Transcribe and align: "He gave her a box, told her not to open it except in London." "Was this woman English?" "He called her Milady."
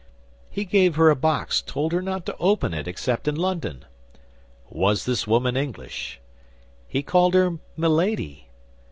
"He 0.49 0.65
gave 0.65 0.95
her 0.95 1.11
a 1.11 1.15
box, 1.15 1.61
told 1.61 1.91
her 1.91 2.01
not 2.01 2.25
to 2.25 2.35
open 2.37 2.73
it 2.73 2.87
except 2.87 3.27
in 3.27 3.35
London." 3.35 3.85
"Was 4.67 5.05
this 5.05 5.27
woman 5.27 5.55
English?" 5.55 6.19
"He 6.87 7.03
called 7.03 7.35
her 7.35 7.59
Milady." 7.77 8.47